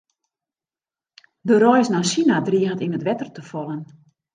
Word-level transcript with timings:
De 1.51 1.55
reis 1.67 1.95
nei 1.95 2.05
Sina 2.13 2.37
driget 2.49 2.83
yn 2.85 2.97
it 2.97 3.05
wetter 3.07 3.29
te 3.31 3.41
fallen. 3.51 3.83